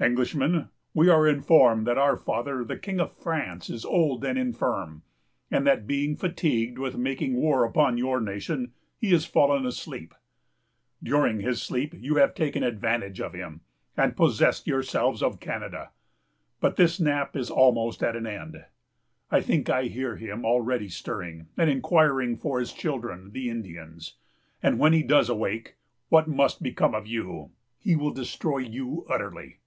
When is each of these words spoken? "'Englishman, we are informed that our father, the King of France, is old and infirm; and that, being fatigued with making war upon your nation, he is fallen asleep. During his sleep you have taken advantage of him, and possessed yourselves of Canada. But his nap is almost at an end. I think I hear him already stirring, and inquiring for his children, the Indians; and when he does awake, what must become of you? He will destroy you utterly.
"'Englishman, 0.00 0.68
we 0.92 1.08
are 1.08 1.26
informed 1.26 1.86
that 1.86 1.96
our 1.96 2.16
father, 2.16 2.64
the 2.64 2.76
King 2.76 2.98
of 2.98 3.16
France, 3.16 3.70
is 3.70 3.84
old 3.84 4.24
and 4.24 4.36
infirm; 4.36 5.02
and 5.52 5.64
that, 5.68 5.86
being 5.86 6.16
fatigued 6.16 6.78
with 6.78 6.98
making 6.98 7.34
war 7.36 7.64
upon 7.64 7.96
your 7.96 8.20
nation, 8.20 8.72
he 8.98 9.12
is 9.12 9.24
fallen 9.24 9.64
asleep. 9.64 10.12
During 11.00 11.40
his 11.40 11.62
sleep 11.62 11.94
you 11.96 12.16
have 12.16 12.34
taken 12.34 12.64
advantage 12.64 13.20
of 13.20 13.34
him, 13.34 13.60
and 13.96 14.16
possessed 14.16 14.66
yourselves 14.66 15.22
of 15.22 15.38
Canada. 15.38 15.90
But 16.58 16.76
his 16.76 16.98
nap 17.00 17.36
is 17.36 17.48
almost 17.48 18.02
at 18.02 18.16
an 18.16 18.26
end. 18.26 18.64
I 19.30 19.40
think 19.42 19.70
I 19.70 19.84
hear 19.84 20.16
him 20.16 20.44
already 20.44 20.88
stirring, 20.88 21.46
and 21.56 21.70
inquiring 21.70 22.36
for 22.36 22.58
his 22.58 22.72
children, 22.72 23.30
the 23.30 23.48
Indians; 23.48 24.16
and 24.60 24.80
when 24.80 24.92
he 24.92 25.04
does 25.04 25.28
awake, 25.28 25.76
what 26.08 26.26
must 26.26 26.64
become 26.64 26.96
of 26.96 27.06
you? 27.06 27.52
He 27.78 27.94
will 27.94 28.10
destroy 28.12 28.58
you 28.58 29.06
utterly. 29.08 29.60